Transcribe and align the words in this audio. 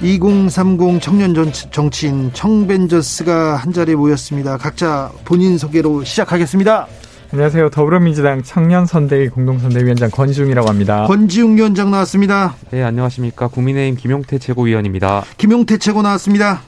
2030 0.00 1.02
청년 1.02 1.34
정치인 1.70 2.30
청벤저스가 2.32 3.56
한 3.56 3.72
자리에 3.72 3.96
모였습니다. 3.96 4.56
각자 4.56 5.10
본인 5.24 5.58
소개로 5.58 6.04
시작하겠습니다. 6.04 6.86
안녕하세요. 7.32 7.70
더불어민주당 7.70 8.42
청년선대위 8.42 9.28
공동선대위원장 9.28 10.10
권지웅이라고 10.10 10.68
합니다. 10.68 11.04
권지웅 11.06 11.56
위원장 11.56 11.90
나왔습니다. 11.90 12.54
네, 12.70 12.82
안녕하십니까. 12.82 13.48
국민의힘 13.48 13.96
김용태 13.96 14.38
최고위원입니다. 14.38 15.24
김용태 15.36 15.78
최고 15.78 16.00
나왔습니다. 16.02 16.62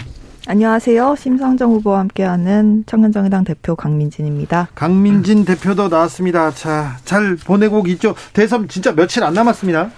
안녕하세요. 0.49 1.15
심상정 1.17 1.71
후보와 1.71 2.01
함께하는 2.01 2.83
청년정의당 2.87 3.45
대표 3.45 3.77
강민진입니다. 3.77 4.69
강민진 4.75 5.45
대표도 5.45 5.89
나왔습니다. 5.89 6.51
자, 6.51 6.97
잘 7.05 7.37
보내고 7.37 7.85
있죠. 7.87 8.15
대선 8.33 8.67
진짜 8.67 8.93
며칠 8.93 9.23
안 9.23 9.35
남았습니다. 9.35 9.91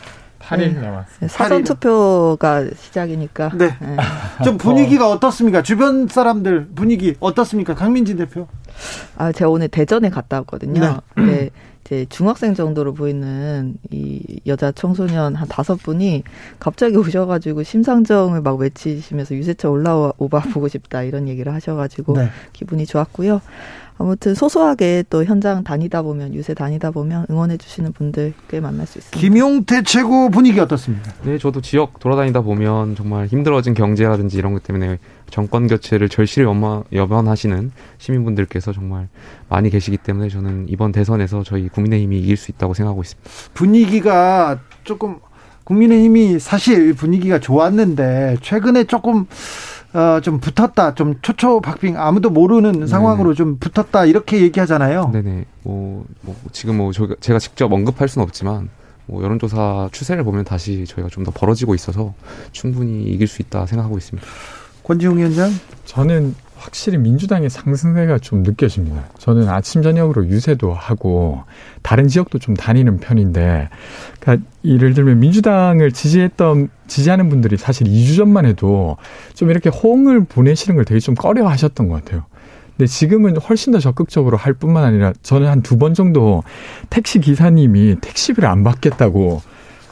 8일 0.42 0.74
남았습니다. 0.74 1.06
네, 1.20 1.28
사전 1.28 1.64
투표가 1.64 2.64
시작이니까. 2.76 3.50
네. 3.54 3.76
네. 3.80 3.96
좀 4.44 4.58
분위기가 4.58 5.08
어떻습니까? 5.08 5.62
주변 5.62 6.08
사람들 6.08 6.68
분위기 6.74 7.14
어떻습니까? 7.20 7.74
강민진 7.74 8.16
대표. 8.16 8.48
아, 9.16 9.32
제가 9.32 9.50
오늘 9.50 9.68
대전에 9.68 10.10
갔다 10.10 10.38
왔거든요. 10.38 11.00
네. 11.16 11.24
네. 11.24 11.50
이제 11.84 12.06
중학생 12.08 12.54
정도로 12.54 12.94
보이는 12.94 13.76
이 13.90 14.40
여자 14.46 14.72
청소년 14.72 15.34
한 15.34 15.48
다섯 15.48 15.76
분이 15.76 16.22
갑자기 16.58 16.96
오셔가지고 16.96 17.64
심상정을 17.64 18.40
막 18.40 18.58
외치시면서 18.58 19.34
유세차 19.34 19.68
올라와 19.68 20.12
오바 20.16 20.40
보고 20.54 20.68
싶다 20.68 21.02
이런 21.02 21.28
얘기를 21.28 21.52
하셔가지고 21.52 22.16
네. 22.16 22.28
기분이 22.52 22.86
좋았고요. 22.86 23.40
아무튼 24.02 24.34
소소하게 24.34 25.04
또 25.08 25.24
현장 25.24 25.62
다니다 25.62 26.02
보면 26.02 26.34
유세 26.34 26.54
다니다 26.54 26.90
보면 26.90 27.26
응원해 27.30 27.56
주시는 27.56 27.92
분들 27.92 28.34
꽤 28.48 28.60
만날 28.60 28.84
수 28.84 28.98
있습니다. 28.98 29.16
김용태 29.16 29.84
최고 29.84 30.28
분위기 30.28 30.58
어떻습니까? 30.58 31.12
네, 31.22 31.38
저도 31.38 31.60
지역 31.60 32.00
돌아다니다 32.00 32.40
보면 32.40 32.96
정말 32.96 33.26
힘들어진 33.26 33.74
경제라든지 33.74 34.36
이런 34.36 34.54
것 34.54 34.64
때문에 34.64 34.98
정권 35.30 35.68
교체를 35.68 36.08
절실히 36.08 36.46
염원하시는 36.92 37.70
시민분들께서 37.98 38.72
정말 38.72 39.08
많이 39.48 39.70
계시기 39.70 39.98
때문에 39.98 40.28
저는 40.28 40.66
이번 40.68 40.90
대선에서 40.90 41.44
저희 41.44 41.68
국민의힘이 41.68 42.18
이길 42.18 42.36
수 42.36 42.50
있다고 42.50 42.74
생각하고 42.74 43.02
있습니다. 43.02 43.30
분위기가 43.54 44.58
조금 44.82 45.20
국민의힘이 45.62 46.40
사실 46.40 46.92
분위기가 46.92 47.38
좋았는데 47.38 48.38
최근에 48.42 48.84
조금 48.84 49.26
어, 49.94 50.20
좀 50.22 50.40
붙었다, 50.40 50.94
좀 50.94 51.16
초초박빙 51.20 51.98
아무도 51.98 52.30
모르는 52.30 52.86
상황으로 52.86 53.34
네네. 53.34 53.36
좀 53.36 53.58
붙었다 53.58 54.06
이렇게 54.06 54.40
얘기하잖아요. 54.40 55.10
네네. 55.12 55.44
뭐, 55.64 56.04
뭐 56.22 56.34
지금 56.52 56.78
뭐 56.78 56.92
저, 56.92 57.08
제가 57.20 57.38
직접 57.38 57.70
언급할 57.70 58.08
수는 58.08 58.24
없지만 58.24 58.70
뭐 59.06 59.22
여론조사 59.22 59.90
추세를 59.92 60.24
보면 60.24 60.44
다시 60.44 60.84
저희가 60.86 61.08
좀 61.10 61.24
더 61.24 61.30
벌어지고 61.30 61.74
있어서 61.74 62.14
충분히 62.52 63.02
이길 63.04 63.26
수 63.26 63.42
있다 63.42 63.66
생각하고 63.66 63.98
있습니다. 63.98 64.26
권지웅 64.84 65.18
위원장? 65.18 65.50
저는 65.84 66.34
확실히 66.62 66.96
민주당의 66.98 67.50
상승세가 67.50 68.18
좀 68.18 68.44
느껴집니다. 68.44 69.04
저는 69.18 69.48
아침 69.48 69.82
저녁으로 69.82 70.26
유세도 70.26 70.72
하고 70.72 71.42
다른 71.82 72.06
지역도 72.06 72.38
좀 72.38 72.54
다니는 72.54 72.98
편인데, 72.98 73.68
그러니까 74.20 74.46
예를 74.64 74.94
들면 74.94 75.18
민주당을 75.18 75.90
지지했던 75.90 76.68
지지하는 76.86 77.28
분들이 77.28 77.56
사실 77.56 77.88
2주 77.88 78.16
전만 78.16 78.46
해도 78.46 78.96
좀 79.34 79.50
이렇게 79.50 79.70
호응을 79.70 80.24
보내시는 80.24 80.76
걸 80.76 80.84
되게 80.84 81.00
좀 81.00 81.16
꺼려하셨던 81.16 81.88
것 81.88 82.04
같아요. 82.04 82.24
근데 82.76 82.86
지금은 82.86 83.36
훨씬 83.38 83.72
더 83.72 83.80
적극적으로 83.80 84.36
할 84.36 84.54
뿐만 84.54 84.84
아니라 84.84 85.12
저는 85.22 85.48
한 85.48 85.62
두 85.62 85.76
번 85.78 85.94
정도 85.94 86.42
택시 86.90 87.18
기사님이 87.18 87.96
택시비를 88.00 88.48
안 88.48 88.62
받겠다고 88.62 89.42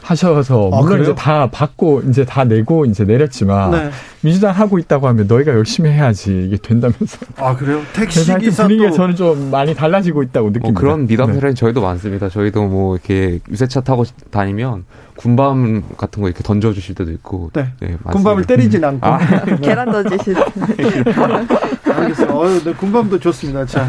하셔서 0.02 0.70
아, 0.72 0.80
물론 0.80 0.98
아, 1.00 1.02
이제 1.02 1.14
다 1.14 1.50
받고 1.50 2.02
이제 2.08 2.24
다 2.24 2.44
내고 2.44 2.84
이제 2.84 3.04
내렸지만 3.04 3.70
네. 3.70 3.90
민주당 4.22 4.54
하고 4.54 4.78
있다고 4.78 5.08
하면 5.08 5.26
너희가 5.26 5.52
열심히 5.52 5.90
해야지 5.90 6.44
이게 6.46 6.56
된다면서. 6.56 7.18
아 7.36 7.56
그래요? 7.56 7.80
택시 7.92 8.34
기사 8.38 8.64
분위기가 8.64 8.90
저는 8.90 9.16
좀 9.16 9.50
많이 9.50 9.74
달라지고 9.74 10.22
있다고 10.22 10.46
뭐 10.46 10.52
느낍니다. 10.52 10.72
뭐 10.72 10.80
그런 10.80 11.06
미담 11.06 11.32
사례 11.34 11.48
네. 11.48 11.54
저희도 11.54 11.80
많습니다. 11.80 12.28
저희도 12.28 12.66
뭐 12.66 12.96
이렇게 12.96 13.40
유세차 13.50 13.80
타고 13.82 14.04
다니면 14.30 14.84
군밤 15.16 15.84
같은 15.96 16.22
거 16.22 16.28
이렇게 16.28 16.42
던져주실 16.42 16.94
때도 16.94 17.12
있고. 17.12 17.50
네. 17.52 17.72
네 17.80 17.96
군밤을 18.10 18.44
때리진 18.44 18.84
않고. 18.84 19.06
아. 19.06 19.18
계란 19.62 19.90
던지실. 19.90 20.34
알겠어요. 21.84 22.30
어, 22.30 22.48
네, 22.64 22.72
군밤도 22.72 23.18
좋습니다. 23.18 23.66
자, 23.66 23.88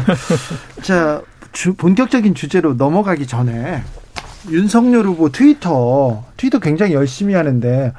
자 0.82 1.22
주, 1.52 1.74
본격적인 1.74 2.34
주제로 2.34 2.74
넘어가기 2.74 3.26
전에 3.26 3.82
윤석열 4.50 5.06
후보 5.06 5.28
트위터 5.30 6.24
트위터 6.36 6.58
굉장히 6.58 6.94
열심히 6.94 7.34
하는데 7.34 7.92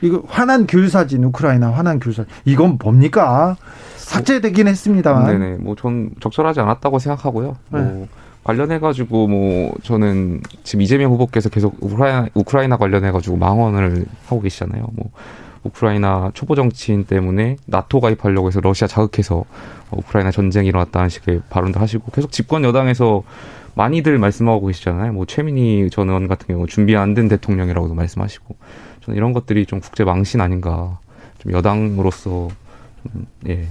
이거 0.00 0.22
화난 0.28 0.66
귤 0.66 0.90
사진 0.90 1.24
우크라이나 1.24 1.70
화난 1.70 1.98
귤 1.98 2.12
사진 2.12 2.30
이건 2.44 2.78
뭡니까? 2.82 3.56
삭제되긴 3.96 4.68
했습니다만. 4.68 5.26
네네. 5.26 5.56
뭐 5.56 5.74
전 5.76 6.10
적절하지 6.20 6.60
않았다고 6.60 6.98
생각하고요. 6.98 7.56
네. 7.70 7.80
뭐 7.80 8.08
관련해 8.44 8.78
가지고 8.78 9.26
뭐 9.26 9.72
저는 9.82 10.42
지금 10.62 10.82
이재명 10.82 11.10
후보께서 11.12 11.48
계속 11.48 11.76
우크라이나 11.80 12.28
우크라이나 12.34 12.76
관련해 12.76 13.10
가지고 13.10 13.36
망언을 13.38 14.04
하고 14.26 14.42
계시잖아요. 14.42 14.86
뭐 14.92 15.10
우크라이나 15.62 16.30
초보 16.34 16.54
정치인 16.54 17.04
때문에 17.04 17.56
나토 17.64 18.00
가입하려고 18.00 18.48
해서 18.48 18.60
러시아 18.60 18.86
자극해서 18.86 19.44
우크라이나 19.90 20.30
전쟁이 20.30 20.68
일어났다는 20.68 21.08
식의 21.08 21.40
발언도 21.48 21.80
하시고 21.80 22.12
계속 22.12 22.30
집권 22.30 22.64
여당에서 22.64 23.22
많이들 23.74 24.18
말씀하고 24.18 24.66
계시잖아요. 24.66 25.12
뭐 25.12 25.26
최민희 25.26 25.90
전 25.90 26.08
의원 26.08 26.28
같은 26.28 26.46
경우 26.46 26.66
준비 26.66 26.96
안 26.96 27.14
된 27.14 27.28
대통령이라고도 27.28 27.94
말씀하시고 27.94 28.56
저는 29.02 29.16
이런 29.16 29.32
것들이 29.32 29.66
좀 29.66 29.80
국제 29.80 30.04
망신 30.04 30.40
아닌가. 30.40 30.98
좀 31.38 31.52
여당으로서 31.52 32.48
음, 33.14 33.26
예. 33.48 33.66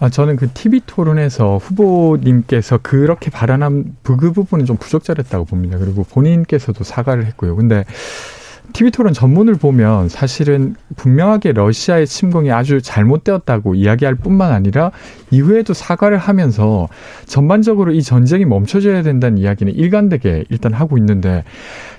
아, 0.00 0.08
저는 0.08 0.36
그 0.36 0.48
TV 0.52 0.80
토론에서 0.86 1.58
후보님께서 1.58 2.78
그렇게 2.82 3.30
발언한 3.30 3.96
그 4.02 4.32
부분은 4.32 4.66
좀 4.66 4.76
부적절했다고 4.76 5.44
봅니다. 5.44 5.78
그리고 5.78 6.02
본인께서도 6.04 6.82
사과를 6.82 7.26
했고요. 7.26 7.54
근데 7.54 7.84
TV 8.72 8.90
토론 8.90 9.12
전문을 9.12 9.54
보면 9.54 10.08
사실은 10.08 10.74
분명하게 10.96 11.52
러시아의 11.52 12.06
침공이 12.06 12.50
아주 12.50 12.80
잘못되었다고 12.80 13.74
이야기할 13.74 14.14
뿐만 14.14 14.52
아니라 14.52 14.90
이후에도 15.30 15.74
사과를 15.74 16.18
하면서 16.18 16.88
전반적으로 17.26 17.92
이 17.92 18.02
전쟁이 18.02 18.44
멈춰져야 18.44 19.02
된다는 19.02 19.38
이야기는 19.38 19.74
일관되게 19.74 20.44
일단 20.48 20.72
하고 20.72 20.98
있는데 20.98 21.44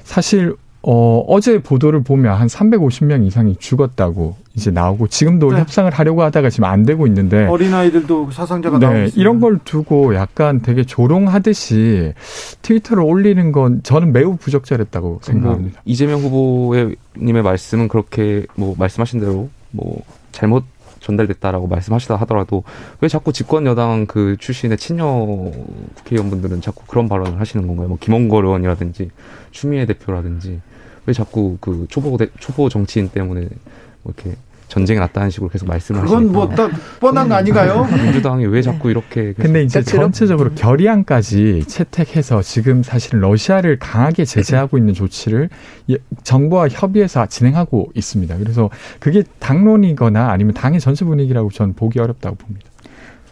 사실 0.04 0.56
어, 0.88 1.26
어제 1.28 1.58
보도를 1.64 2.04
보면 2.04 2.36
한 2.36 2.46
350명 2.46 3.26
이상이 3.26 3.56
죽었다고 3.56 4.36
이제 4.54 4.70
나오고 4.70 5.08
지금도 5.08 5.52
네. 5.52 5.60
협상을 5.60 5.92
하려고 5.92 6.22
하다가 6.22 6.52
지금 6.52 6.66
안 6.66 6.84
되고 6.84 7.08
있는데 7.08 7.48
어린아이들도 7.48 8.30
사상자가 8.30 8.78
네, 8.78 8.86
나오고 8.86 9.00
있습니다. 9.06 9.20
이런 9.20 9.40
걸 9.40 9.58
두고 9.64 10.14
약간 10.14 10.62
되게 10.62 10.84
조롱하듯이 10.84 12.14
트위터를 12.62 13.02
올리는 13.02 13.52
건 13.52 13.82
저는 13.82 14.14
매우 14.14 14.38
부적절했다고 14.38 15.08
뭐 15.10 15.20
생각합니다. 15.24 15.74
뭐 15.74 15.82
이재명 15.86 16.22
후보의 16.22 16.96
님의 17.18 17.42
말씀은 17.42 17.88
그렇게 17.88 18.46
뭐 18.54 18.76
말씀하신 18.78 19.20
대로 19.20 19.50
뭐 19.72 20.04
잘못 20.32 20.66
전달됐다라고 21.00 21.66
말씀하시다 21.66 22.16
하더라도 22.18 22.64
왜 23.02 23.08
자꾸 23.08 23.34
집권 23.34 23.66
여당 23.66 24.06
그 24.06 24.38
출신의 24.40 24.78
친여 24.78 25.52
국회의원분들은 25.96 26.62
자꾸 26.62 26.84
그런 26.86 27.10
발언을 27.10 27.40
하시는 27.40 27.66
건가요? 27.66 27.88
뭐 27.88 27.98
김원걸 28.00 28.46
의원이라든지 28.46 29.10
추미애 29.50 29.88
대표라든지 29.88 30.62
왜 31.06 31.14
자꾸 31.14 31.58
그 31.60 31.86
초보 31.90 32.18
대, 32.18 32.28
초보 32.40 32.70
정치인 32.70 33.10
때문에 33.10 33.48
뭐 34.04 34.14
이렇게 34.18 34.36
전쟁이 34.68 35.00
났다는 35.00 35.30
식으로 35.30 35.50
계속 35.50 35.68
말씀을 35.68 36.02
하시니까 36.02 36.28
그건 36.28 36.34
뭐 36.34 36.70
뻔한 37.00 37.30
거 37.30 37.36
아닌가요? 37.36 37.86
민주당이 37.86 38.48
왜 38.48 38.62
자꾸 38.62 38.90
이렇게 38.90 39.34
근데 39.34 39.62
이제 39.64 39.82
전체적으로 39.84 40.52
결의안까지 40.56 41.66
채택해서 41.68 42.42
지금 42.42 42.82
사실 42.82 43.22
러시아를 43.22 43.78
강하게 43.78 44.26
제재하고 44.26 44.78
있는 44.78 44.94
조치를 44.94 45.50
정부와 46.24 46.70
협의해서 46.70 47.28
진행하고 47.28 47.92
있습니다. 47.94 48.38
그래서 48.38 48.70
그게 49.00 49.24
당론이거나 49.40 50.32
아니면 50.32 50.54
당의 50.54 50.80
전체 50.80 51.06
분위기라고 51.06 51.52
저는 51.52 51.76
보기 51.76 52.00
어렵다고 52.00 52.36
봅니다. 52.36 52.68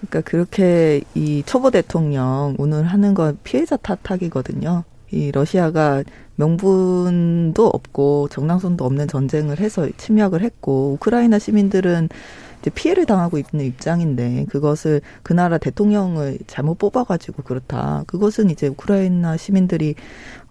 그러니까 0.08 0.30
그렇게 0.30 1.02
이 1.16 1.44
초보 1.46 1.72
대통령 1.72 2.56
오늘 2.58 2.84
하는 2.86 3.14
건 3.14 3.38
피해자 3.44 3.78
탓하기거든요. 3.78 4.84
이 5.12 5.32
러시아가 5.32 6.04
명분도 6.36 7.68
없고 7.68 8.30
정당성도 8.30 8.86
없는 8.86 9.08
전쟁을 9.08 9.60
해서 9.60 9.88
침략을 9.98 10.42
했고 10.42 10.94
우크라이나 10.94 11.40
시민들은 11.40 12.10
이제 12.62 12.70
피해를 12.70 13.06
당하고 13.06 13.38
있는 13.38 13.66
입장인데 13.66 14.46
그것을 14.50 15.02
그 15.22 15.34
나라 15.34 15.58
대통령을 15.58 16.40
잘못 16.48 16.80
뽑아가지고 16.80 17.44
그렇다. 17.44 18.04
그것은 18.08 18.50
이제 18.50 18.68
우크라이나 18.68 19.36
시민들이 19.36 19.96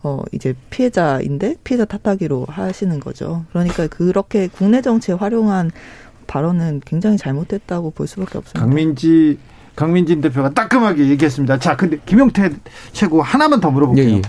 어 0.02 0.22
이제 0.32 0.54
피해자인데 0.68 1.56
피해자 1.64 1.84
탓하기로 1.86 2.46
하시는 2.48 3.00
거죠. 3.00 3.44
그러니까 3.50 3.86
그렇게 3.86 4.48
국내 4.48 4.82
정치에 4.82 5.14
활용한 5.14 5.70
발언은 6.26 6.82
굉장히 6.84 7.16
잘못됐다고 7.16 7.92
볼 7.92 8.06
수밖에 8.06 8.38
없습니다. 8.38 8.60
강민지 8.60 9.38
강민진 9.74 10.20
대표가 10.20 10.50
따끔하게 10.50 11.08
얘기했습니다. 11.08 11.58
자, 11.58 11.76
근데 11.76 11.98
김용태 12.04 12.50
최고 12.92 13.22
하나만 13.22 13.60
더 13.60 13.70
물어볼게요. 13.70 14.08
예, 14.10 14.16
예. 14.16 14.22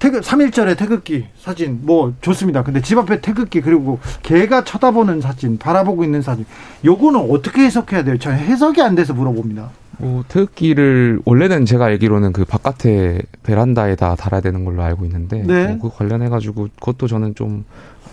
태극 0.00 0.22
3일절에 0.22 0.76
태극기 0.76 1.26
사진 1.38 1.80
뭐 1.82 2.14
좋습니다. 2.22 2.62
근데 2.64 2.80
집 2.80 2.96
앞에 2.98 3.20
태극기 3.20 3.60
그리고 3.60 4.00
개가 4.22 4.64
쳐다보는 4.64 5.20
사진, 5.20 5.58
바라보고 5.58 6.02
있는 6.04 6.22
사진. 6.22 6.46
요거는 6.84 7.30
어떻게 7.30 7.62
해석해야 7.62 8.02
돼요? 8.02 8.16
저 8.18 8.30
해석이 8.30 8.80
안 8.82 8.94
돼서 8.94 9.12
물어봅니다. 9.14 9.70
뭐 9.98 10.24
태극기를 10.28 11.20
원래는 11.26 11.66
제가 11.66 11.84
알기로는 11.84 12.32
그 12.32 12.46
바깥에 12.46 13.20
베란다에다 13.42 14.16
달아야 14.16 14.40
되는 14.40 14.64
걸로 14.64 14.82
알고 14.82 15.04
있는데 15.04 15.42
네. 15.42 15.74
뭐 15.74 15.90
그 15.90 15.96
관련해 15.98 16.30
가지고 16.30 16.68
그것도 16.80 17.06
저는 17.06 17.34
좀 17.34 17.66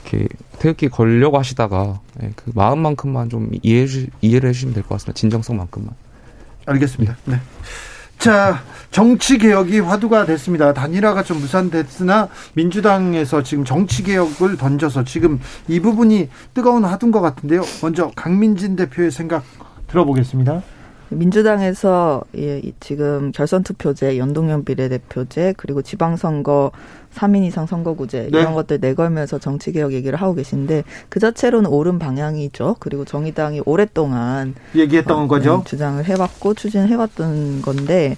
이렇게 0.04 0.28
태극기 0.60 0.90
걸려고 0.90 1.38
하시다가 1.40 2.02
예, 2.22 2.32
그 2.36 2.52
마음만큼만 2.54 3.30
좀 3.30 3.50
이해 3.64 3.86
이해를 4.22 4.50
해주시면 4.50 4.74
될 4.74 4.84
것 4.84 4.90
같습니다. 4.96 5.14
진정성만큼만. 5.18 5.92
알겠습니다. 6.66 7.16
네. 7.24 7.40
자, 8.18 8.64
정치 8.90 9.38
개혁이 9.38 9.80
화두가 9.80 10.26
됐습니다. 10.26 10.74
단일화가 10.74 11.24
좀 11.24 11.40
무산됐으나 11.40 12.30
민주당에서 12.54 13.44
지금 13.44 13.64
정치 13.64 14.04
개혁을 14.04 14.58
던져서 14.58 15.04
지금 15.04 15.40
이 15.68 15.80
부분이 15.80 16.30
뜨거운 16.54 16.84
화두인 16.84 17.12
것 17.12 17.22
같은데요. 17.22 17.62
먼저 17.82 18.12
강민진 18.16 18.76
대표의 18.76 19.12
생각 19.12 19.44
들어보겠습니다. 19.88 20.64
민주당에서 21.10 22.22
예, 22.38 22.62
지금 22.80 23.32
결선 23.32 23.64
투표제, 23.64 24.18
연동형 24.18 24.66
비례대표제, 24.66 25.56
그리고 25.58 25.82
지방선거 25.82 26.72
3인 27.14 27.44
이상 27.46 27.66
선거구제 27.66 28.30
네. 28.32 28.40
이런 28.40 28.54
것들 28.54 28.80
내걸면서 28.80 29.40
정치 29.40 29.72
개혁 29.72 29.94
얘기를 29.94 30.22
하고 30.22 30.36
계신데 30.36 30.84
그 31.10 31.20
자체로는 31.20 31.70
옳은 31.70 32.00
방향이죠. 32.00 32.76
그리고 32.80 33.06
정의당이 33.06 33.62
오랫동안 33.66 34.54
얘기했던 34.76 35.24
어, 35.24 35.28
거죠. 35.28 35.58
네, 35.58 35.70
주장을 35.70 36.04
해왔고 36.04 36.54
추진해왔던 36.54 37.62
건데 37.62 38.18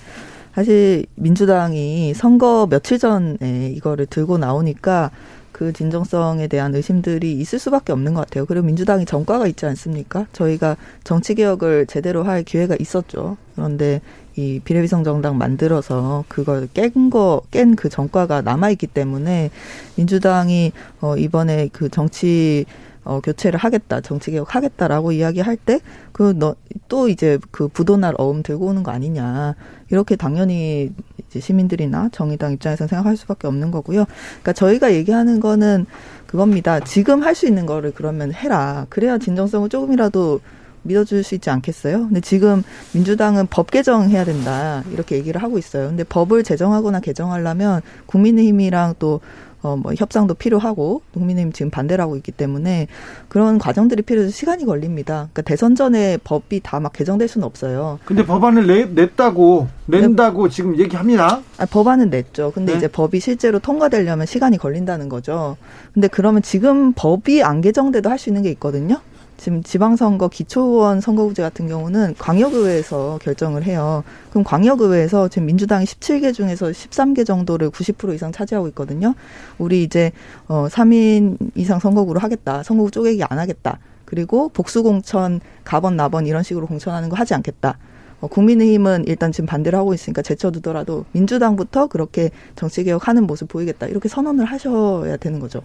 사실 0.54 1.06
민주당이 1.16 2.14
선거 2.16 2.68
며칠 2.70 2.98
전에 2.98 3.72
이거를 3.76 4.08
들고 4.08 4.38
나오니까 4.38 5.12
그 5.60 5.74
진정성에 5.74 6.48
대한 6.48 6.74
의심들이 6.74 7.34
있을 7.34 7.60
수밖에 7.60 7.92
없는 7.92 8.14
것 8.14 8.22
같아요. 8.22 8.46
그리고 8.46 8.66
민주당이 8.66 9.04
전과가 9.04 9.46
있지 9.48 9.66
않습니까? 9.66 10.26
저희가 10.32 10.78
정치 11.04 11.36
개혁을 11.36 11.86
제대로 11.86 12.24
할 12.24 12.44
기회가 12.44 12.78
있었죠. 12.80 13.36
그런데 13.56 14.00
이 14.38 14.62
비례위성 14.64 15.04
정당 15.04 15.38
만들어서 15.38 16.24
그걸 16.30 16.70
깬 16.74 17.10
거, 17.10 17.42
깬그 17.52 17.90
전과가 17.90 18.42
남아 18.42 18.70
있기 18.70 18.88
때문에 18.88 19.52
민주당이 19.98 20.72
어, 21.02 21.18
이번에 21.18 21.68
그 21.74 21.90
정치 21.90 22.64
어, 23.04 23.20
교체를 23.22 23.60
하겠다, 23.60 24.02
정치개혁 24.02 24.56
하겠다라고 24.56 25.12
이야기할 25.12 25.58
때, 25.58 25.80
그, 26.12 26.34
너, 26.38 26.56
또 26.88 27.08
이제 27.10 27.40
그 27.52 27.68
부도날 27.68 28.14
어음 28.18 28.44
들고 28.44 28.68
오는 28.68 28.84
거 28.84 28.92
아니냐. 28.92 29.56
이렇게 29.90 30.16
당연히 30.16 30.92
이제 31.28 31.40
시민들이나 31.40 32.10
정의당 32.12 32.54
입장에서 32.54 32.88
생각할 32.88 33.18
수밖에 33.18 33.48
없는 33.48 33.72
거고요. 33.72 34.06
그러니까 34.06 34.54
저희가 34.54 34.94
얘기하는 34.94 35.40
거는 35.40 35.86
그겁니다. 36.28 36.80
지금 36.82 37.24
할 37.24 37.34
수 37.36 37.48
있는 37.48 37.66
거를 37.66 37.92
그러면 37.96 38.34
해라. 38.34 38.86
그래야 38.90 39.18
진정성을 39.18 39.70
조금이라도 39.70 40.42
믿어줄 40.84 41.24
수 41.24 41.36
있지 41.36 41.50
않겠어요? 41.50 42.08
근데 42.08 42.22
지금 42.22 42.64
민주당은 42.94 43.48
법 43.50 43.72
개정해야 43.72 44.26
된다 44.26 44.84
이렇게 44.92 45.16
얘기를 45.16 45.42
하고 45.44 45.58
있어요. 45.58 45.88
근데 45.90 46.04
법을 46.04 46.44
제정하거나 46.44 47.00
개정하려면 47.00 47.82
국민의힘이랑 48.08 48.96
또 49.00 49.22
어, 49.62 49.76
뭐 49.76 49.94
협상도 49.94 50.36
필요하고 50.36 51.02
국민의힘 51.14 51.52
지금 51.52 51.70
반대를 51.70 52.02
하고 52.02 52.16
있기 52.16 52.32
때문에 52.32 52.88
그런 53.28 53.58
과정들이 53.60 54.04
필요해서 54.04 54.32
시간이 54.32 54.64
걸립니다. 54.64 55.28
그러니까 55.34 55.42
대선 55.42 55.76
전에 55.76 56.18
법이 56.24 56.62
다 56.64 56.80
막 56.80 56.94
개정될 56.94 57.28
수는 57.28 57.46
없어요. 57.46 58.00
근데 58.06 58.26
법안을 58.26 58.68
내, 58.68 58.86
냈다고 58.86 59.68
낸다고 59.88 60.48
네. 60.48 60.56
지금 60.56 60.78
얘기합니다. 60.80 61.42
아, 61.58 61.66
법안은 61.66 62.10
냈죠. 62.10 62.54
근데 62.56 62.72
네. 62.72 62.78
이제 62.78 62.88
법이 62.88 63.20
실제로 63.20 63.60
통과되려면 63.60 64.26
시간이 64.26 64.58
걸린다는 64.58 65.10
거죠. 65.10 65.58
근데 65.94 66.08
그러면 66.08 66.42
지금 66.42 66.94
법이 66.94 67.44
안 67.44 67.60
개정돼도 67.60 68.10
할 68.10 68.18
수 68.18 68.30
있는 68.30 68.44
게 68.44 68.52
있거든요. 68.52 69.02
지금 69.40 69.64
지방선거 69.64 70.28
기초원 70.28 71.00
선거구제 71.00 71.42
같은 71.42 71.68
경우는 71.68 72.16
광역의회에서 72.20 73.20
결정을 73.22 73.64
해요. 73.64 74.04
그럼 74.30 74.44
광역의회에서 74.44 75.30
지금 75.30 75.48
민주당이 75.48 75.86
17개 75.86 76.34
중에서 76.34 76.68
13개 76.68 77.26
정도를 77.26 77.72
90% 77.72 78.14
이상 78.14 78.32
차지하고 78.32 78.68
있거든요. 78.70 79.16
우리 79.58 79.84
이제 79.84 80.12
어 80.48 80.68
3인 80.70 81.38
이상 81.56 81.80
선거구로 81.80 82.20
하겠다. 82.20 82.64
선거구 82.64 82.92
쪼개기 82.92 83.24
안 83.24 83.40
하겠다. 83.40 83.80
그리고 84.04 84.50
복수공천, 84.50 85.40
가번, 85.64 85.96
나번 85.96 86.28
이런 86.28 86.44
식으로 86.44 86.68
공천하는 86.68 87.10
거 87.10 87.16
하지 87.16 87.34
않겠다. 87.34 87.78
어, 88.22 88.28
국민의힘은 88.28 89.06
일단 89.08 89.32
지금 89.32 89.46
반대를 89.48 89.78
하고 89.80 89.94
있으니까 89.94 90.22
제쳐두더라도 90.22 91.06
민주당부터 91.14 91.88
그렇게 91.88 92.32
정치개혁하는 92.56 93.24
모습 93.28 93.48
보이겠다. 93.48 93.88
이렇게 93.88 94.10
선언을 94.10 94.46
하셔야 94.46 95.18
되는 95.18 95.40
거죠. 95.40 95.62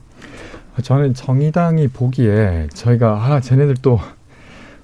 저는 0.82 1.14
정의당이 1.14 1.88
보기에 1.88 2.68
저희가 2.74 3.12
아 3.24 3.40
쟤네들 3.40 3.76
또 3.82 3.98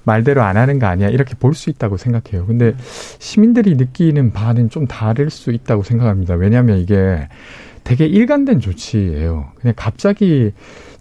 말대로 0.03 0.41
안 0.41 0.57
하는 0.57 0.79
거 0.79 0.87
아니야 0.87 1.09
이렇게 1.09 1.35
볼 1.35 1.53
수 1.53 1.69
있다고 1.69 1.97
생각해요. 1.97 2.45
근데 2.47 2.73
시민들이 3.19 3.75
느끼는 3.75 4.31
바는 4.31 4.69
좀 4.69 4.87
다를 4.87 5.29
수 5.29 5.51
있다고 5.51 5.83
생각합니다. 5.83 6.35
왜냐하면 6.35 6.79
이게 6.79 7.27
되게 7.83 8.05
일관된 8.05 8.59
조치예요. 8.59 9.51
그냥 9.59 9.73
갑자기 9.75 10.51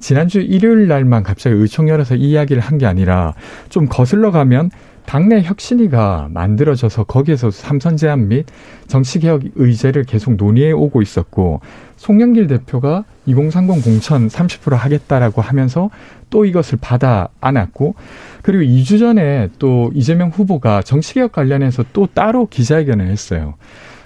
지난주 0.00 0.40
일요일 0.40 0.88
날만 0.88 1.22
갑자기 1.22 1.56
의총 1.56 1.88
열어서 1.88 2.14
이야기를 2.14 2.60
한 2.62 2.78
게 2.78 2.86
아니라 2.86 3.34
좀 3.68 3.86
거슬러 3.86 4.30
가면 4.30 4.70
당내 5.10 5.42
혁신위가 5.42 6.28
만들어져서 6.30 7.02
거기에서 7.02 7.50
삼선 7.50 7.96
제안 7.96 8.28
및 8.28 8.46
정치개혁 8.86 9.42
의제를 9.56 10.04
계속 10.04 10.36
논의해 10.36 10.70
오고 10.70 11.02
있었고 11.02 11.60
송영길 11.96 12.46
대표가 12.46 13.02
2030 13.26 13.82
공천 13.82 14.28
30% 14.28 14.76
하겠다라고 14.76 15.42
하면서 15.42 15.90
또 16.30 16.44
이것을 16.44 16.78
받아 16.80 17.28
안았고 17.40 17.96
그리고 18.42 18.62
2주 18.62 19.00
전에 19.00 19.48
또 19.58 19.90
이재명 19.94 20.28
후보가 20.28 20.82
정치개혁 20.82 21.32
관련해서 21.32 21.84
또 21.92 22.06
따로 22.06 22.46
기자회견을 22.46 23.08
했어요. 23.08 23.54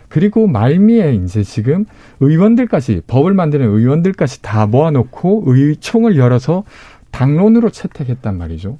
그리고 0.08 0.46
말미에 0.46 1.16
이제 1.16 1.42
지금 1.42 1.84
의원들까지 2.20 3.02
법을 3.06 3.34
만드는 3.34 3.66
의원들까지 3.66 4.40
다 4.40 4.64
모아놓고 4.64 5.42
의총을 5.48 6.16
열어서 6.16 6.64
당론으로 7.10 7.68
채택했단 7.68 8.38
말이죠. 8.38 8.78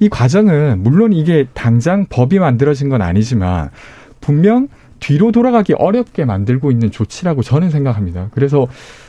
이 0.00 0.08
과정은 0.08 0.82
물론 0.82 1.12
이게 1.12 1.46
당장 1.54 2.06
법이 2.06 2.38
만들어진 2.38 2.88
건 2.88 3.02
아니지만 3.02 3.70
분명 4.20 4.68
뒤로 4.98 5.32
돌아가기 5.32 5.74
어렵게 5.74 6.24
만들고 6.24 6.70
있는 6.70 6.90
조치라고 6.90 7.42
저는 7.42 7.70
생각합니다. 7.70 8.28
그래서 8.32 8.66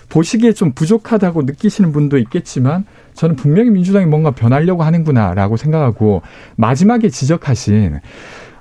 보시기에 0.10 0.54
좀 0.54 0.74
부족하다고 0.74 1.44
느끼시는 1.44 1.92
분도 1.92 2.18
있겠지만 2.18 2.86
저는 3.14 3.36
분명히 3.36 3.70
민주당이 3.70 4.06
뭔가 4.06 4.32
변하려고 4.32 4.84
하는구나라고 4.84 5.58
생각하고 5.58 6.22
마지막에 6.56 7.10
지적하신 7.10 8.00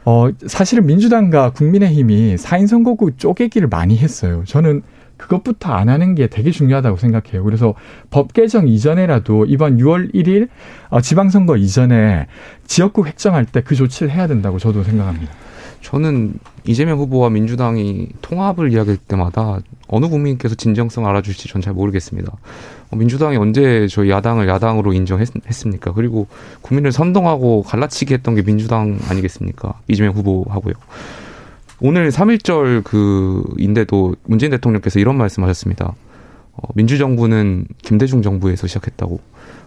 어 0.04 0.28
사실은 0.46 0.86
민주당과 0.86 1.50
국민의힘이 1.50 2.36
사인 2.36 2.66
선거구 2.66 3.16
쪼개기를 3.16 3.68
많이 3.68 3.98
했어요. 3.98 4.42
저는 4.46 4.82
그것부터 5.20 5.70
안 5.72 5.88
하는 5.88 6.14
게 6.14 6.26
되게 6.26 6.50
중요하다고 6.50 6.96
생각해요. 6.96 7.44
그래서 7.44 7.74
법 8.10 8.32
개정 8.32 8.66
이전에라도 8.66 9.44
이번 9.46 9.76
6월 9.76 10.14
1일 10.14 10.48
어, 10.88 11.00
지방선거 11.00 11.56
이전에 11.56 12.26
지역구 12.66 13.06
획정할 13.06 13.44
때 13.44 13.60
그 13.60 13.74
조치를 13.74 14.10
해야 14.10 14.26
된다고 14.26 14.58
저도 14.58 14.82
생각합니다. 14.82 15.32
저는 15.82 16.34
이재명 16.64 16.98
후보와 16.98 17.30
민주당이 17.30 18.08
통합을 18.22 18.72
이야기할 18.72 18.96
때마다 18.96 19.60
어느 19.88 20.08
국민께서 20.08 20.54
진정성 20.54 21.06
알아주실지 21.06 21.48
전 21.48 21.62
잘 21.62 21.74
모르겠습니다. 21.74 22.32
어, 22.90 22.96
민주당이 22.96 23.36
언제 23.36 23.86
저희 23.88 24.10
야당을 24.10 24.48
야당으로 24.48 24.92
인정했습니까? 24.94 25.92
그리고 25.92 26.26
국민을 26.62 26.92
선동하고 26.92 27.62
갈라치기 27.62 28.14
했던 28.14 28.34
게 28.34 28.42
민주당 28.42 28.98
아니겠습니까? 29.08 29.74
이재명 29.88 30.14
후보하고요. 30.14 30.74
오늘 31.82 32.10
3.1절 32.10 32.84
그인데도 32.84 34.14
문재인 34.24 34.50
대통령께서 34.50 34.98
이런 34.98 35.16
말씀하셨습니다. 35.16 35.94
어, 36.52 36.68
민주정부는 36.74 37.66
김대중 37.82 38.20
정부에서 38.20 38.66
시작했다고. 38.66 39.20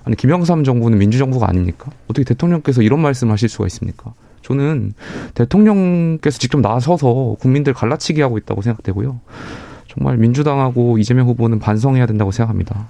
아니 0.05 0.15
김영삼 0.15 0.63
정부는 0.63 1.00
민주정부가 1.00 1.50
아닙니까? 1.50 1.89
어떻게 2.05 2.24
대통령께서 2.24 2.82
이런 2.82 3.01
말씀하실 3.01 3.50
수가 3.50 3.65
있습니까? 3.67 4.13
저는 4.43 4.93
대통령께서 5.34 6.38
직접 6.38 6.62
나서서 6.62 7.38
국민들 7.39 7.74
갈라치기 7.74 8.22
하고 8.22 8.38
있다고 8.38 8.62
생각되고요. 8.62 9.20
정말 9.88 10.17
민주당하고 10.17 10.98
이재명 10.98 11.27
후보는 11.27 11.60
반성해야 11.60 12.05
된다고 12.05 12.32
생각합니다. 12.32 12.88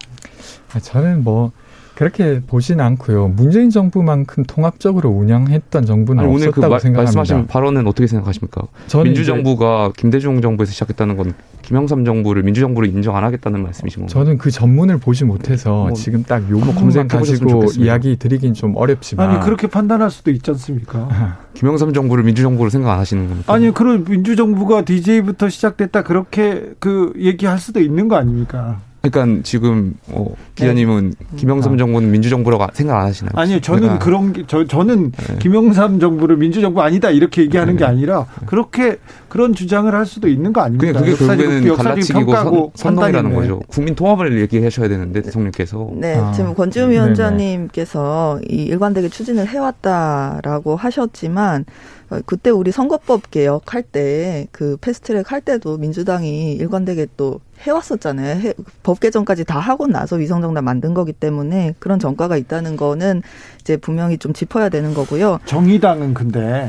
아, 0.73 0.79
저는 0.79 1.23
뭐 1.23 1.51
그렇게 1.95 2.41
보진 2.45 2.79
않고요. 2.79 3.29
문재인 3.29 3.69
정부만큼 3.69 4.45
통합적으로 4.45 5.09
운영했던 5.09 5.85
정부는 5.85 6.23
아니, 6.23 6.33
오늘 6.33 6.51
그 6.51 6.59
마, 6.59 6.79
생각합니다. 6.79 7.03
말씀하신 7.03 7.47
발언은 7.47 7.85
어떻게 7.85 8.07
생각하십니까? 8.07 8.63
민주정부가 9.03 9.91
김대중 9.95 10.41
정부에서 10.41 10.71
시작했다는 10.71 11.17
건 11.17 11.33
김영삼 11.61 12.03
정부를 12.03 12.43
민주정부로 12.43 12.85
인정 12.87 13.15
안 13.15 13.23
하겠다는 13.23 13.63
말씀이신 13.63 14.01
건가요? 14.01 14.23
저는 14.23 14.37
그 14.37 14.51
전문을 14.51 14.97
보지 14.97 15.23
못해서 15.23 15.85
뭐, 15.85 15.93
지금 15.93 16.23
딱 16.23 16.49
요것만 16.49 17.07
가지고 17.07 17.65
이야기 17.77 18.17
드리긴 18.17 18.53
좀 18.53 18.75
어렵지만 18.75 19.29
아니 19.29 19.39
그렇게 19.39 19.67
판단할 19.67 20.11
수도 20.11 20.31
있지 20.31 20.51
않습니까? 20.51 21.37
김영삼 21.53 21.93
정부를 21.93 22.23
민주정부로 22.23 22.69
생각 22.69 22.91
안 22.93 22.99
하시는 22.99 23.27
겁니까? 23.27 23.53
아니 23.53 23.71
그런 23.71 24.03
민주정부가 24.03 24.83
DJ부터 24.83 25.49
시작됐다 25.49 26.03
그렇게 26.03 26.73
그 26.79 27.13
얘기할 27.17 27.59
수도 27.59 27.79
있는 27.79 28.07
거 28.07 28.15
아닙니까? 28.15 28.79
그러니까 29.09 29.41
지금 29.43 29.95
어, 30.07 30.33
기자님은 30.55 31.13
네. 31.19 31.25
김영삼 31.35 31.77
정부는 31.77 32.09
민주정부라고 32.09 32.67
생각 32.71 33.01
안 33.01 33.07
하시나요? 33.07 33.33
아니요, 33.35 33.59
저는 33.59 33.81
내가. 33.81 33.99
그런 33.99 34.31
게, 34.31 34.43
저, 34.47 34.65
저는 34.65 35.11
네. 35.11 35.39
김영삼 35.39 35.99
정부를 35.99 36.37
민주정부 36.37 36.81
아니다 36.81 37.09
이렇게 37.09 37.41
얘기하는 37.41 37.73
네. 37.73 37.79
게 37.79 37.85
아니라 37.85 38.27
그렇게 38.45 38.99
그런 39.33 39.55
주장을 39.55 39.91
할 39.91 40.05
수도 40.05 40.27
있는 40.27 40.53
거 40.53 40.61
아닙니까? 40.61 40.99
그게 40.99 41.15
결국에는 41.15 41.75
갈라치기고 41.75 42.35
선, 42.35 42.71
선동이라는 42.75 43.33
거죠. 43.33 43.61
국민 43.65 43.95
통합을 43.95 44.39
얘기하셔야 44.41 44.87
되는데 44.87 45.23
대통령께서. 45.23 45.89
네, 45.95 46.17
아. 46.17 46.31
지금 46.33 46.53
권지웅 46.53 46.91
위원장님께서 46.91 48.41
이 48.47 48.57
일관되게 48.65 49.09
추진을 49.09 49.47
해왔다라고 49.47 50.75
하셨지만 50.75 51.65
어, 52.11 52.19
그때 52.27 52.51
우리 52.51 52.71
선거법 52.71 53.31
개혁할 53.31 53.81
때 53.81 54.45
그 54.51 54.77
패스트트랙 54.79 55.31
할 55.31 55.41
때도 55.41 55.79
민주당이 55.79 56.53
일관되게 56.53 57.07
또 57.17 57.39
해왔었잖아요. 57.61 58.39
해, 58.39 58.53
법 58.83 58.99
개정까지 58.99 59.45
다 59.45 59.57
하고 59.57 59.87
나서 59.87 60.15
위성정당 60.17 60.63
만든 60.63 60.93
거기 60.93 61.11
때문에 61.11 61.73
그런 61.79 61.97
전과가 61.97 62.37
있다는 62.37 62.77
거는 62.77 63.23
이제 63.61 63.77
분명히 63.77 64.19
좀 64.19 64.31
짚어야 64.31 64.69
되는 64.69 64.93
거고요. 64.93 65.39
정의당은 65.45 66.13
근데 66.13 66.67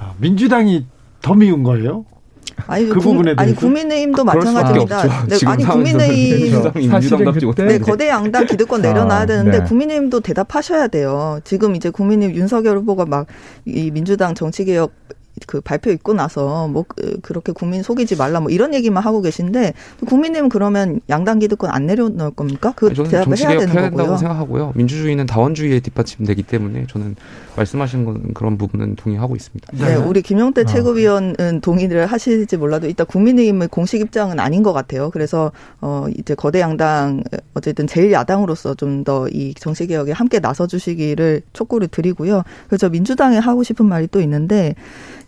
아, 0.00 0.14
민주당이 0.18 0.84
더 1.22 1.34
미운 1.34 1.62
거예요? 1.62 2.04
아니 2.66 2.88
그 2.88 3.00
부분에 3.00 3.34
아니 3.36 3.54
국민의힘도 3.54 4.24
마찬가지입니다. 4.24 5.26
네, 5.26 5.36
아니 5.46 5.64
국민의힘 5.64 6.62
네 7.68 7.78
거대 7.78 8.08
양당 8.08 8.46
기득권 8.46 8.82
내려놔야 8.82 9.20
아, 9.20 9.26
되는데 9.26 9.58
네. 9.60 9.64
국민의힘도 9.64 10.20
대답하셔야 10.20 10.88
돼요. 10.88 11.40
지금 11.44 11.74
이제 11.74 11.90
국민의힘 11.90 12.36
윤석열 12.36 12.78
후보가 12.78 13.06
막 13.06 13.26
이 13.66 13.90
민주당 13.90 14.34
정치개혁 14.34 14.92
그 15.46 15.60
발표 15.60 15.90
있고 15.90 16.12
나서 16.12 16.68
뭐 16.68 16.84
그, 16.86 17.18
그렇게 17.22 17.52
국민 17.52 17.82
속이지 17.82 18.16
말라 18.16 18.40
뭐 18.40 18.50
이런 18.50 18.74
얘기만 18.74 19.02
하고 19.02 19.22
계신데 19.22 19.74
국민님은 20.06 20.48
그러면 20.48 21.00
양당 21.08 21.38
기득권 21.38 21.70
안 21.70 21.86
내려놓을 21.86 22.32
겁니까? 22.32 22.72
그 22.76 22.92
대답을 22.92 23.38
해야 23.38 23.48
되는 23.58 23.68
해야 23.68 23.88
된다고 23.88 24.16
생각하고요. 24.16 24.72
민주주의는 24.76 25.26
다원주의에 25.26 25.80
뒷받침되기 25.80 26.42
때문에 26.44 26.86
저는 26.88 27.16
말씀하신 27.56 28.04
건 28.04 28.34
그런 28.34 28.58
부분은 28.58 28.96
동의하고 28.96 29.36
있습니다. 29.36 29.68
네, 29.72 29.86
네. 29.86 29.94
우리 29.96 30.22
김용태 30.22 30.62
아. 30.62 30.64
최고위원은 30.64 31.60
동의를 31.62 32.06
하실지 32.06 32.56
몰라도 32.56 32.86
일단 32.86 33.06
국민의힘의 33.06 33.68
공식 33.68 34.00
입장은 34.00 34.38
아닌 34.38 34.62
것 34.62 34.72
같아요. 34.72 35.10
그래서 35.10 35.52
어 35.80 36.06
이제 36.16 36.34
거대 36.34 36.60
양당 36.60 37.22
어쨌든 37.54 37.86
제일 37.86 38.12
야당으로서 38.12 38.74
좀 38.74 39.04
더 39.04 39.20
이 39.32 39.54
정치 39.54 39.86
개혁에 39.86 40.12
함께 40.12 40.40
나서 40.40 40.66
주시기를 40.66 41.42
촉구를 41.52 41.88
드리고요. 41.88 42.42
그래서 42.68 42.88
민주당에 42.88 43.38
하고 43.38 43.62
싶은 43.62 43.86
말이 43.86 44.06
또 44.08 44.20
있는데 44.20 44.74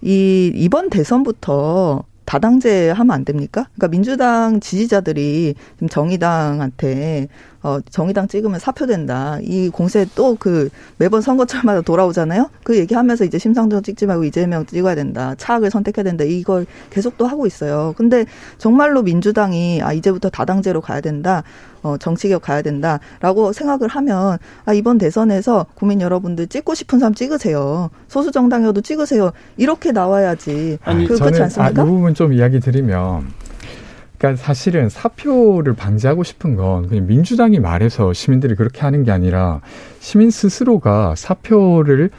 이 0.02 0.50
이번 0.54 0.90
대선부터 0.90 2.04
다당제 2.24 2.90
하면 2.90 3.10
안 3.14 3.24
됩니까? 3.24 3.66
그러니까 3.74 3.88
민주당 3.88 4.60
지지자들이 4.60 5.54
지금 5.74 5.88
정의당한테 5.88 7.28
어, 7.62 7.78
정의당 7.90 8.28
찍으면 8.28 8.58
사표된다. 8.58 9.38
이 9.42 9.68
공세 9.70 10.04
또 10.14 10.32
그 10.42 10.70
매번 10.98 11.20
선거철마다 11.20 11.82
돌아오잖아요. 11.82 12.50
그 12.64 12.76
얘기하면서 12.78 13.24
이제 13.24 13.38
심상정 13.38 13.82
찍지 13.82 14.06
말고 14.06 14.24
이재명 14.24 14.66
찍어야 14.66 14.94
된다. 14.94 15.34
차악을 15.36 15.70
선택해야 15.70 16.02
된다. 16.04 16.24
이걸 16.24 16.66
계속 16.90 17.16
또 17.16 17.26
하고 17.26 17.46
있어요. 17.46 17.94
근데 17.96 18.24
정말로 18.58 19.02
민주당이 19.02 19.82
아 19.82 19.92
이제부터 19.92 20.30
다당제로 20.30 20.80
가야 20.80 21.00
된다. 21.00 21.42
어, 21.82 21.96
정치개혁 21.98 22.42
가야 22.42 22.62
된다라고 22.62 23.52
생각을 23.52 23.88
하면 23.88 24.38
아 24.64 24.72
이번 24.72 24.98
대선에서 24.98 25.66
국민 25.74 26.00
여러분들 26.00 26.46
찍고 26.46 26.74
싶은 26.74 26.98
사람 26.98 27.14
찍으세요. 27.14 27.90
소수 28.08 28.30
정당이어도 28.32 28.80
찍으세요. 28.80 29.32
이렇게 29.56 29.92
나와야지. 29.92 30.78
아니, 30.84 31.06
그, 31.06 31.16
그렇지 31.18 31.42
않습니까? 31.42 31.82
아, 31.82 31.84
이 31.84 31.88
부분 31.88 32.14
좀 32.14 32.32
이야기 32.32 32.60
드리면 32.60 33.26
그러니까 34.22 34.40
사실은 34.40 34.88
사표를 34.88 35.74
방지하고 35.74 36.22
싶은 36.22 36.54
건 36.54 36.86
그냥 36.86 37.08
민주당이 37.08 37.58
말해서 37.58 38.12
시민들이 38.12 38.54
그렇게 38.54 38.82
하는 38.82 39.02
게 39.02 39.10
아니라 39.10 39.60
시민 39.98 40.30
스스로가 40.30 41.14
사표를 41.16 42.10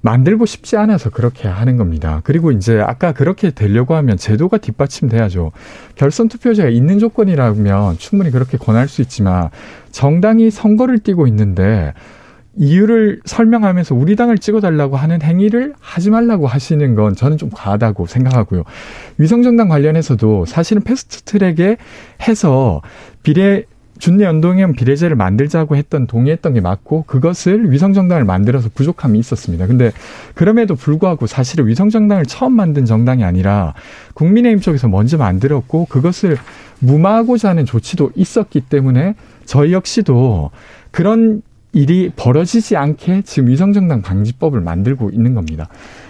만들고 0.00 0.46
싶지 0.46 0.76
않아서 0.76 1.10
그렇게 1.10 1.48
하는 1.48 1.76
겁니다. 1.76 2.20
그리고 2.22 2.52
이제 2.52 2.78
아까 2.80 3.10
그렇게 3.10 3.50
되려고 3.50 3.96
하면 3.96 4.16
제도가 4.16 4.58
뒷받침돼야죠. 4.58 5.50
결선 5.96 6.28
투표제가 6.28 6.68
있는 6.68 7.00
조건이라면 7.00 7.98
충분히 7.98 8.30
그렇게 8.30 8.56
권할 8.56 8.86
수 8.86 9.02
있지만 9.02 9.50
정당이 9.90 10.52
선거를 10.52 11.00
뛰고 11.00 11.26
있는데 11.26 11.94
이유를 12.58 13.20
설명하면서 13.24 13.94
우리 13.94 14.16
당을 14.16 14.38
찍어달라고 14.38 14.96
하는 14.96 15.22
행위를 15.22 15.74
하지 15.80 16.10
말라고 16.10 16.46
하시는 16.46 16.94
건 16.94 17.14
저는 17.14 17.38
좀 17.38 17.50
과하다고 17.52 18.06
생각하고요. 18.06 18.64
위성정당 19.18 19.68
관련해서도 19.68 20.44
사실은 20.44 20.82
패스트 20.82 21.22
트랙에 21.22 21.76
해서 22.26 22.82
비례 23.22 23.64
준내 23.98 24.24
연동형 24.24 24.74
비례제를 24.74 25.16
만들자고 25.16 25.76
했던 25.76 26.06
동의했던 26.06 26.54
게 26.54 26.60
맞고 26.60 27.02
그것을 27.06 27.72
위성정당을 27.72 28.24
만들어서 28.24 28.68
부족함이 28.72 29.18
있었습니다. 29.18 29.66
근데 29.66 29.90
그럼에도 30.34 30.76
불구하고 30.76 31.26
사실은 31.26 31.66
위성정당을 31.66 32.26
처음 32.26 32.52
만든 32.52 32.84
정당이 32.84 33.24
아니라 33.24 33.74
국민의힘 34.14 34.60
쪽에서 34.60 34.86
먼저 34.88 35.16
만들었고 35.16 35.86
그것을 35.86 36.36
무마하고자 36.78 37.48
하는 37.48 37.66
조치도 37.66 38.12
있었기 38.14 38.62
때문에 38.62 39.14
저희 39.44 39.72
역시도 39.72 40.50
그런 40.92 41.42
일이 41.72 42.10
벌어지지 42.14 42.76
않게 42.76 43.22
지금 43.22 43.48
위성정당 43.48 44.02
방지법을 44.02 44.60
만들고 44.60 45.10
있는 45.10 45.34
겁니다. 45.34 45.68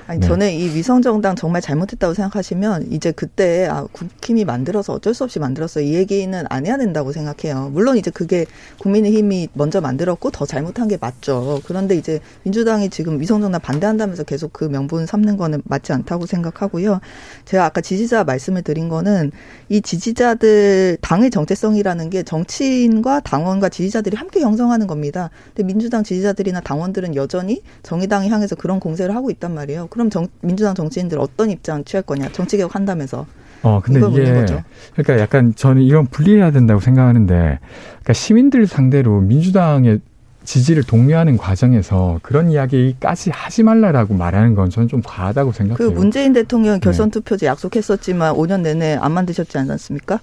아니, 0.09 0.21
네. 0.21 0.27
저는 0.27 0.51
이 0.51 0.75
위성정당 0.75 1.37
정말 1.37 1.61
잘못했다고 1.61 2.15
생각하시면 2.15 2.93
이제 2.93 3.13
그때 3.13 3.67
아, 3.71 3.87
국힘이 3.93 4.47
만들어서 4.47 4.95
어쩔 4.95 5.13
수 5.13 5.23
없이 5.23 5.39
만들었어. 5.39 5.83
이 5.83 5.93
얘기는 5.93 6.45
안 6.49 6.65
해야 6.65 6.79
된다고 6.79 7.13
생각해요. 7.13 7.69
물론 7.75 7.99
이제 7.99 8.11
그게 8.11 8.47
국민의힘이 8.79 9.49
먼저 9.53 9.83
만들었고 9.83 10.31
더 10.31 10.47
잘못한 10.47 10.89
게 10.89 10.97
맞죠. 10.99 11.61
그런데 11.67 11.95
이제 11.95 12.21
민주당이 12.45 12.89
지금 12.89 13.21
위성정당 13.21 13.61
반대한다면서 13.61 14.25
계속 14.25 14.55
그 14.55 14.65
명분 14.65 15.05
삼는 15.05 15.37
거는 15.37 15.61
맞지 15.67 15.93
않다고 15.93 16.25
생각하고요. 16.25 17.01
제가 17.45 17.67
아까 17.67 17.83
지지자 17.83 18.25
말씀을 18.25 18.63
드린 18.63 18.89
거는 18.89 19.31
이 19.69 19.83
지지자들 19.83 20.97
당의 21.03 21.31
정체성이라는 21.31 22.09
게 22.09 22.23
정치인과 22.23 23.21
당원과 23.21 23.69
지지자들이 23.69 24.17
함께 24.17 24.41
형성하는 24.41 24.87
겁니다. 24.87 25.29
근데 25.49 25.65
민주당 25.65 26.03
지지자들이나 26.03 26.61
당원들은 26.61 27.15
여전히 27.15 27.61
정의당이 27.83 28.31
향해서 28.31 28.57
그런 28.57 28.81
공세를 28.81 29.15
하고 29.15 29.31
있단 29.31 29.53
말이에요. 29.53 29.89
그럼 29.99 30.11
정, 30.11 30.29
민주당 30.43 30.77
정치인들 30.77 31.19
어떤 31.19 31.51
입장 31.51 31.83
취할 31.83 32.05
거냐? 32.05 32.29
정치개혁 32.31 32.73
한다면서. 32.73 33.27
어, 33.63 33.81
근데 33.83 33.99
이게 33.99 34.47
그러니까 34.95 35.19
약간 35.19 35.53
저는 35.57 35.83
이건 35.83 36.07
분리해야 36.07 36.53
된다고 36.53 36.79
생각하는데, 36.79 37.35
그러니까 37.35 38.13
시민들 38.13 38.69
상대로 38.69 39.21
민주당의 39.21 39.99
지지를 40.45 40.85
독려하는 40.85 41.37
과정에서 41.37 42.21
그런 42.23 42.53
이야기까지 42.53 43.31
하지 43.31 43.65
말라라고 43.65 44.15
말하는 44.15 44.55
건 44.55 44.71
저는 44.71 44.87
좀 44.87 45.03
과하다고 45.05 45.51
생각해요. 45.51 45.93
그 45.93 45.93
문재인 45.93 46.33
대통령 46.33 46.79
결선 46.79 47.11
네. 47.11 47.15
투표제 47.19 47.47
네. 47.47 47.51
약속했었지만 47.51 48.35
5년 48.35 48.61
내내 48.61 48.95
안 48.95 49.13
만드셨지 49.13 49.59
않았습니까? 49.59 50.21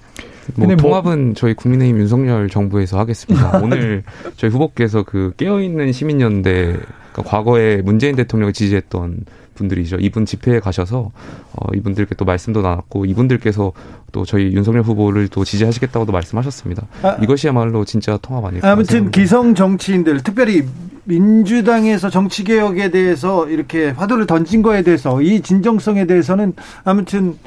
뭐 0.55 0.67
근데 0.67 0.81
뭐 0.81 0.89
통합은 0.89 1.25
뭐, 1.25 1.33
저희 1.35 1.53
국민의힘 1.53 1.99
윤석열 1.99 2.49
정부에서 2.49 2.97
하겠습니다. 2.97 3.59
오늘 3.61 4.03
저희 4.37 4.49
후보께서 4.49 5.03
그 5.03 5.33
깨어있는 5.35 5.91
시민연대 5.91 6.77
그러니까 7.11 7.23
과거에 7.23 7.81
문재인 7.81 8.15
대통령을 8.15 8.53
지지했던 8.53 9.25
분들이죠. 9.55 9.97
이분 9.97 10.25
집회에 10.25 10.59
가셔서 10.59 11.11
어, 11.53 11.67
이분들께 11.73 12.15
또 12.15 12.25
말씀도 12.25 12.61
나눴고 12.61 13.05
이분들께서 13.05 13.71
또 14.11 14.25
저희 14.25 14.53
윤석열 14.53 14.83
후보를 14.83 15.27
또 15.29 15.43
지지하시겠다고도 15.43 16.11
말씀하셨습니다. 16.11 16.85
아, 17.01 17.17
이것이야말로 17.21 17.83
진짜 17.85 18.17
통합 18.21 18.45
아닐까. 18.45 18.71
아무튼 18.71 19.11
기성 19.11 19.55
정치인들 19.55 20.21
특별히 20.23 20.65
민주당에서 21.05 22.09
정치 22.09 22.43
개혁에 22.43 22.91
대해서 22.91 23.47
이렇게 23.49 23.89
화두를 23.89 24.27
던진 24.27 24.61
거에 24.61 24.83
대해서 24.83 25.21
이 25.21 25.41
진정성에 25.41 26.05
대해서는 26.05 26.53
아무튼 26.83 27.37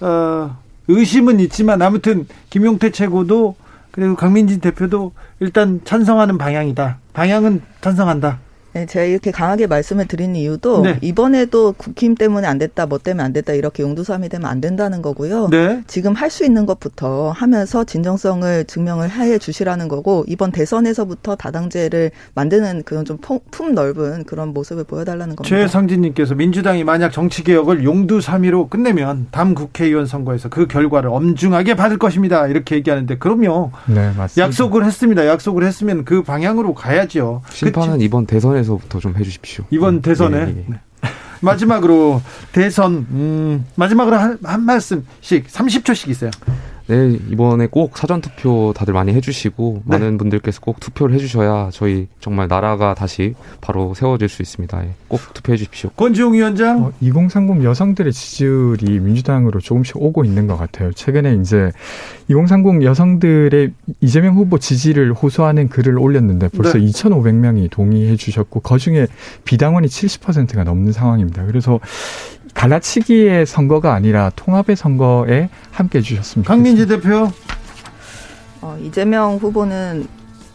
어, 0.00 0.56
의심은 0.88 1.40
있지만 1.40 1.82
아무튼 1.82 2.26
김용태 2.50 2.90
최고도 2.90 3.56
그리고 3.90 4.14
강민진 4.14 4.60
대표도 4.60 5.12
일단 5.40 5.80
찬성하는 5.84 6.38
방향이다. 6.38 6.98
방향은 7.12 7.62
찬성한다. 7.80 8.38
네, 8.74 8.86
제가 8.86 9.04
이렇게 9.06 9.30
강하게 9.30 9.66
말씀을 9.66 10.06
드리는 10.06 10.36
이유도 10.36 10.82
네. 10.82 10.98
이번에도 11.00 11.72
국힘 11.72 12.14
때문에 12.14 12.46
안 12.46 12.58
됐다, 12.58 12.86
뭐 12.86 12.98
때문에 12.98 13.24
안 13.24 13.32
됐다 13.32 13.54
이렇게 13.54 13.82
용두삼이 13.82 14.28
되면 14.28 14.48
안 14.48 14.60
된다는 14.60 15.02
거고요. 15.02 15.48
네. 15.50 15.82
지금 15.86 16.12
할 16.14 16.28
수 16.28 16.44
있는 16.44 16.66
것부터 16.66 17.30
하면서 17.30 17.84
진정성을 17.84 18.66
증명을 18.66 19.10
해 19.10 19.38
주시라는 19.38 19.88
거고 19.88 20.26
이번 20.28 20.52
대선에서부터 20.52 21.36
다당제를 21.36 22.10
만드는 22.34 22.82
그런 22.84 23.04
좀 23.06 23.18
품 23.50 23.74
넓은 23.74 24.24
그런 24.24 24.52
모습을 24.52 24.84
보여달라는 24.84 25.34
겁니다. 25.36 25.44
최상진님께서 25.48 26.34
민주당이 26.34 26.84
만약 26.84 27.10
정치 27.10 27.42
개혁을 27.42 27.82
용두삼이로 27.84 28.68
끝내면 28.68 29.26
다음 29.30 29.54
국회의원 29.54 30.04
선거에서 30.06 30.48
그 30.50 30.66
결과를 30.66 31.08
엄중하게 31.10 31.74
받을 31.76 31.98
것입니다. 31.98 32.46
이렇게 32.46 32.76
얘기하는데 32.76 33.16
그럼요. 33.18 33.70
네, 33.86 34.12
맞습니다. 34.16 34.46
약속을 34.46 34.84
했습니다. 34.84 35.26
약속을 35.26 35.64
했으면 35.64 36.04
그 36.04 36.22
방향으로 36.22 36.74
가야죠. 36.74 37.40
심판은 37.50 37.94
그치? 37.94 38.04
이번 38.04 38.26
대선 38.26 38.57
에서부터 38.58 38.98
좀 39.00 39.16
해주십시오. 39.16 39.64
이번 39.70 40.02
대선에 40.02 40.36
예, 40.38 40.42
예. 40.42 40.64
네. 40.66 40.80
마지막으로 41.40 42.20
대선 42.52 43.06
음, 43.10 43.66
마지막으로 43.76 44.16
한, 44.16 44.38
한 44.42 44.62
말씀씩 44.62 45.46
30초씩 45.46 46.08
있어요. 46.08 46.30
네, 46.88 47.18
이번에 47.30 47.66
꼭 47.66 47.98
사전 47.98 48.22
투표 48.22 48.72
다들 48.74 48.94
많이 48.94 49.12
해주시고, 49.12 49.82
네. 49.84 49.98
많은 49.98 50.16
분들께서 50.16 50.60
꼭 50.62 50.80
투표를 50.80 51.14
해주셔야 51.14 51.68
저희 51.70 52.08
정말 52.18 52.48
나라가 52.48 52.94
다시 52.94 53.34
바로 53.60 53.92
세워질 53.92 54.30
수 54.30 54.40
있습니다. 54.40 54.84
예, 54.84 54.94
꼭 55.06 55.20
투표해 55.34 55.58
주십시오. 55.58 55.90
권지웅 55.90 56.32
위원장 56.32 56.84
어, 56.84 56.92
2030 57.02 57.62
여성들의 57.62 58.10
지지율이 58.10 59.00
민주당으로 59.00 59.60
조금씩 59.60 59.96
오고 59.98 60.24
있는 60.24 60.46
것 60.46 60.56
같아요. 60.56 60.90
최근에 60.92 61.34
이제 61.34 61.72
2030 62.28 62.82
여성들의 62.82 63.72
이재명 64.00 64.36
후보 64.36 64.58
지지를 64.58 65.12
호소하는 65.12 65.68
글을 65.68 65.98
올렸는데 65.98 66.48
벌써 66.48 66.78
네. 66.78 66.86
2,500명이 66.86 67.70
동의해 67.70 68.16
주셨고 68.16 68.60
그 68.60 68.78
중에 68.78 69.08
비당원이 69.44 69.88
70%가 69.88 70.64
넘는 70.64 70.92
상황입니다. 70.92 71.44
그래서 71.44 71.80
갈라치기의 72.54 73.46
선거가 73.46 73.94
아니라 73.94 74.30
통합의 74.36 74.76
선거에 74.76 75.48
함께 75.70 75.98
해 75.98 76.02
주셨으면 76.02 76.44
좋겠습니다. 76.44 76.48
강민지 76.48 76.86
대표 76.86 77.30
어, 78.60 78.76
이재명 78.82 79.36
후보는 79.36 80.06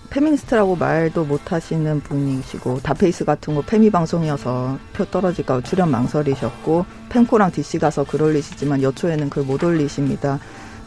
페미니스트라고 0.10 0.76
말도 0.76 1.26
못 1.26 1.52
하시는 1.52 2.00
분이시고 2.02 2.82
닷페이스 2.84 3.26
같은 3.26 3.56
거 3.56 3.62
페미 3.62 3.90
방송이어서 3.90 4.78
표 4.94 5.06
떨어질까 5.06 5.56
봐 5.56 5.62
출연 5.62 5.90
망설이셨고 5.90 6.86
펨코랑 7.10 7.52
DC 7.52 7.80
가서 7.80 8.04
글 8.04 8.22
올리시지만 8.22 8.84
여초에는 8.84 9.30
글 9.32 9.44
못 9.44 9.64
올리십니다. 9.64 10.40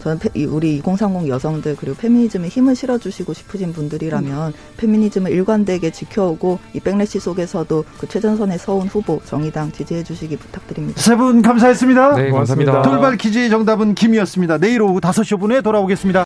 저는 0.06 0.20
우리 0.50 0.76
2030 0.76 1.28
여성들 1.28 1.74
그리고 1.80 1.96
페미니즘에 1.96 2.46
힘을 2.46 2.76
실어주시고 2.76 3.32
싶으신 3.32 3.72
분들이라면 3.72 4.52
페미니즘을 4.76 5.32
일관되게 5.32 5.90
지켜오고 5.90 6.60
이 6.74 6.80
백래시 6.80 7.18
속에서도 7.18 7.84
그 7.98 8.06
최전선에 8.06 8.56
서온 8.56 8.86
후보 8.86 9.20
정의당 9.24 9.72
지지해 9.72 10.04
주시기 10.04 10.36
부탁드립니다. 10.36 11.00
세 11.00 11.16
분 11.16 11.40
감사했습니다. 11.42 12.14
네, 12.16 12.30
고맙습니다. 12.30 12.72
감사합니다. 12.72 12.82
돌발 12.82 13.16
퀴즈의 13.18 13.50
정답은 13.50 13.94
김이었습니다. 13.94 14.58
내일 14.58 14.82
오후 14.82 15.00
5시 15.00 15.38
5분에 15.38 15.64
돌아오겠습니다. 15.64 16.24